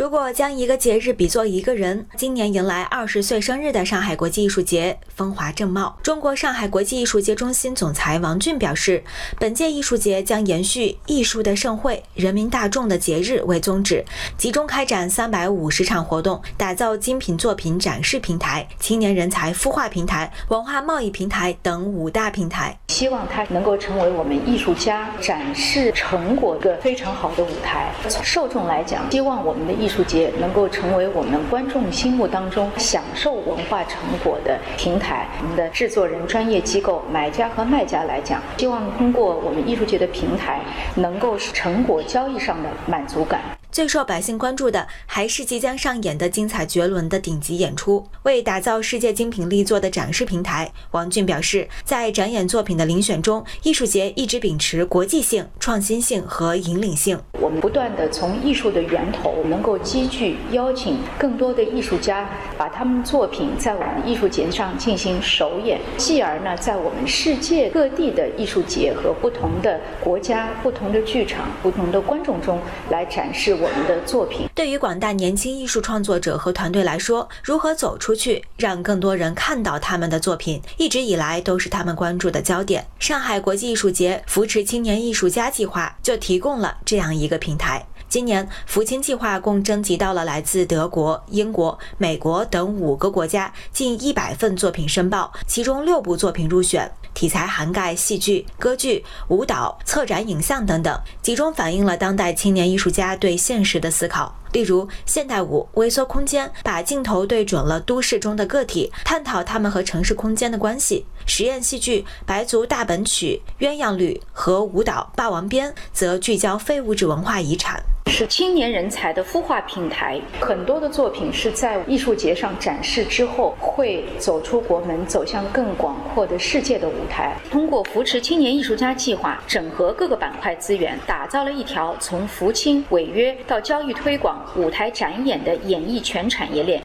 [0.00, 5.94] 如果将一个节日比作一个人，今年迎来二十岁生日的上海国际艺术节风华正茂。
[6.02, 9.04] 中国上海国际艺术节中心总裁王俊表示，
[9.38, 14.02] 本届艺术节将延续“艺术的盛会，人民大众的节日”为宗旨，
[14.38, 22.74] 集中开展三百五十场活动，打造精品作品展示平台、青年人才孵化平台、文化贸易平台等五大平台。
[22.88, 27.92] 希望它能够成为我们艺术家展示成果的非常好的舞台。
[28.22, 29.74] 受众来讲，希望我们的。
[29.80, 35.26] 艺术节能够成为我们观众心目当中享受文化成果的平台。
[35.42, 40.60] 我们的制作人、专业机构、买家和卖家来讲，希望通过我们艺术节的平台，
[40.94, 43.59] 能够成果交易上的满足感。
[43.72, 48.04] 最受百姓关注的还是即将上演的精彩绝伦的顶级演出。
[48.24, 57.16] 为打造世界精品力作的展示平台，王俊表示，在展演作品的遴选中，艺术节一直秉持国际性、创新性和引领性。
[57.40, 72.58] 我们不断的从艺术的源头，能够积聚邀请更多的艺术家，把他们作品在我们艺术节上进行首演，继而呢，在我们世界各地的艺术节和不同的国家、不同的剧场、不同的观众中
[72.90, 73.59] 来展示。
[73.60, 82.86] 我们的作品对于广大年轻艺术创作者和团队来说，如何走出去，让更多人看到他们的作品，一直以来都是他们关注的焦点。
[82.98, 87.86] 上海国际艺术节扶持青年艺术家计划就提供了这样一个平台。
[88.10, 96.90] 今年福清计划共征集到了来自德国、英国、美国等五个国家近一百份作品申报，其中六部作品入选。
[97.12, 104.34] 题材涵盖戏剧、歌剧、舞蹈、策展、影像等等，集中反映了当代青年艺术家对现实的思考。
[104.52, 117.80] 例如，现代舞《微缩空间》把镜头对准了都市中的个体，探讨他们和城市空间的关系；实验戏剧《白族大本曲》《鸳鸯旅》和舞蹈《霸王鞭》则聚焦非物质文化遗产。
[118.10, 127.36] 是青年人才的孵化平台，很多的作品是在艺术节上展示之后，会走出国门，走向更广阔的世界的舞台。
[127.50, 136.82] 通过扶持青年艺术家计划，整合各个板块资源，打造了一条从扶青、违约到交易推广、舞台展演的演艺全产业链。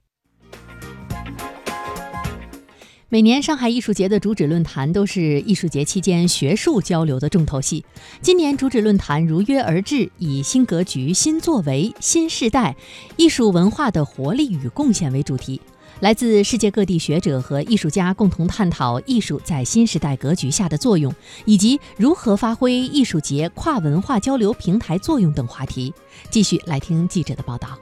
[3.16, 7.86] 每年上海艺术节的主旨论坛都是艺术节期间学术交流的重头戏。
[8.22, 12.76] 今年主旨论坛如约而至，以“新格局、新作为、新时代：
[13.16, 15.62] 艺术文化的活力与贡献”为主题，
[16.02, 21.16] 来自世界各地学者和艺术家共同探讨艺术在新时代格局下的作用，
[21.46, 25.94] 以及如何发挥艺术节跨文化交流平台作用等话题。
[26.30, 27.80] 继续来听记者的报道。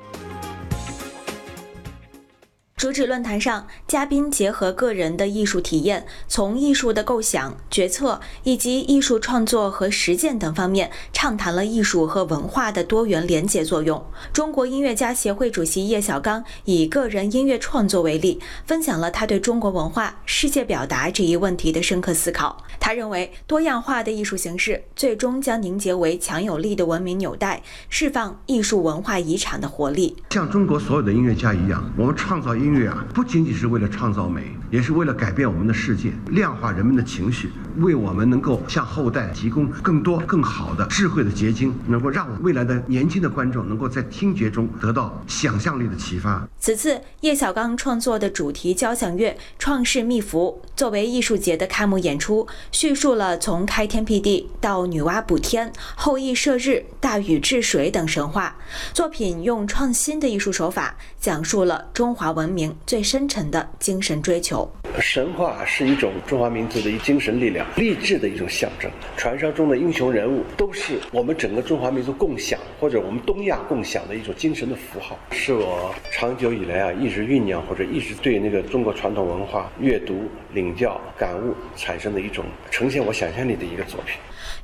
[2.84, 14.06] 主旨论坛上，嘉宾结合个人的艺术体验，从艺术的构想、决策以及艺术创作和实践等方面，畅谈了艺术和文化的多元连结作用。
[14.34, 22.66] 中国音乐家协会主席叶小刚以个人音乐创作为例，分享了他对中国文化、世界表达这一问题的深刻思考。
[22.82, 30.18] 他认为，多样化的艺术形式最终将凝结为强有力的文明纽带，释放艺术文化遗产的活力。
[30.32, 32.72] 像中国所有的音乐家一样，我们创造音。
[32.73, 46.47] 乐啊，不仅仅是为了创造美，也是为了改变我们的世界，量化人们的情绪，为我们能够向后代提供更多更好的智慧的结晶，能够让未来的年轻的观众能够在听觉中得到想象力的启发。
[46.59, 49.29] 此次叶小刚创作的主题交响乐
[49.59, 58.55] 《创世秘符》作为艺术节的开幕演出，叙述了从开天辟地到女娲补天、后羿射日、大禹治水等神话。
[58.94, 62.62] 作品用创新的艺术手法，讲述了中华文明。
[62.85, 64.69] 最深沉的精神追求，
[65.00, 68.91] 神话是一种中华民族的一精神力量，励志的一种象征。
[69.18, 84.18] 传说中的英雄人物都是我们整个中华民族共享，或者我们东亚共享的一种精神的符号，是我长久以来啊一直酝酿或者一直对那个中国传统文化阅读、领教、感悟产生的一种呈现我想象力的一个作品。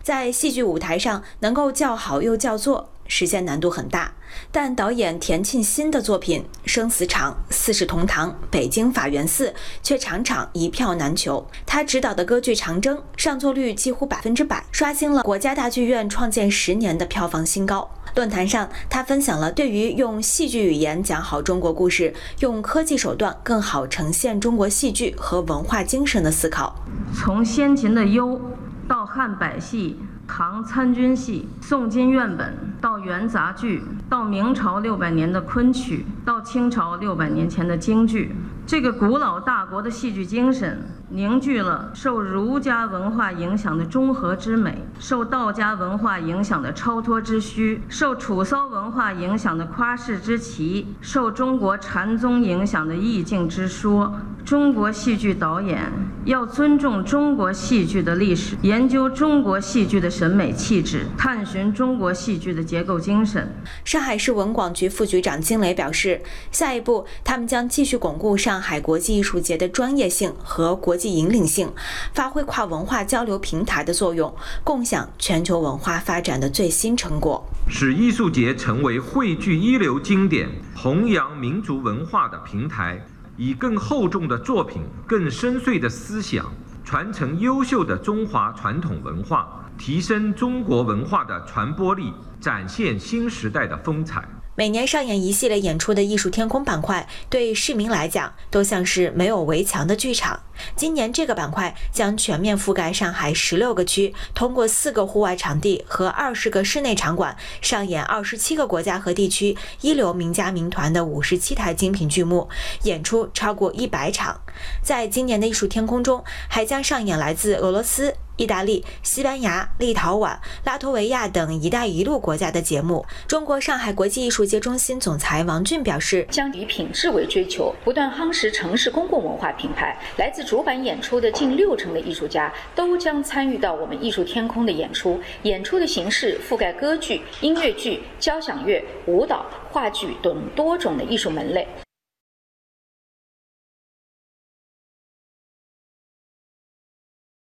[0.03, 2.89] 在戏剧舞台上能够叫好又叫座。
[3.09, 4.09] 实现难度很大，
[4.51, 9.49] 但导演田沁鑫的作品《生死场》《四世同堂》《北京法源寺》
[9.81, 11.45] 却场场一票难求。
[11.65, 17.89] 他执导的歌剧《长征》上座率几乎百分之百，刷新了国家大剧院创建十年的票房新高。
[18.15, 26.75] 论坛上，他分享了对于用戏剧语言讲好中国故事，用科技手段更好呈现中国戏剧和文化精神的思考。
[27.13, 28.39] 从先秦的幽
[28.87, 29.97] 到汉百戏。
[30.31, 38.35] 唐参军戏、宋金院本，到元杂剧，到明朝六百年的昆曲，到清朝六百年前的京剧。
[38.65, 40.79] 这个古老大国的戏剧精神，
[41.09, 54.15] 凝聚了受儒家文化影响的中和之美，受道家文化影响的超脱之虚，受楚骚文化影响的夸世之奇，受中国禅宗影响的意境之说。
[54.49, 55.79] 中国戏剧导演
[56.25, 63.47] 要尊重中国戏剧的历史，研究中国戏剧的审美气质，探寻中国戏剧的结构精神。
[63.85, 66.19] 上海市文广局副局长金雷表示，
[66.51, 71.71] 下一步他们将继续巩固上海国际艺术节的专业性和国际引领性，
[72.15, 82.99] 发挥跨文化交流平台的作用，共享全球文化发展的最新成果，使艺术节成为汇聚一流经典、弘扬民族文化的平台。
[83.39, 86.45] 以更厚重的作品、更深邃的思想，
[86.83, 89.47] 传承优秀的中华传统文化，
[89.77, 94.27] 提升中国文化的传播力，展现新时代的风采。
[94.59, 100.37] 每年上演一系列演出的艺术天空板块，对市民来讲都像是没有围墙的剧场。
[100.75, 112.49] 今年这个板块将全面覆盖上海十六个区，通过四个户外场地和二十个室内场馆，上演二十七个国家和地区一流名家名团的五十七台精品剧目，
[112.83, 114.41] 演出超过一百场。
[114.83, 118.13] 在今年的艺术天空中，还将上演来自俄罗斯。
[118.39, 123.05] 意大利、西班牙、立陶宛、拉脱维亚等“一带一路”国家的节目。
[123.27, 129.99] 中国上海国际艺术节中心总裁王俊表示，将以品质为追求，不断夯实城市公共文化品牌。
[130.15, 135.19] 来自主板演出的近六成的艺术家都将参与到我们艺术天空的演出。
[135.43, 141.67] 演出的形式覆盖歌剧、音乐剧、交响乐、舞蹈、话剧等多种的艺术门类。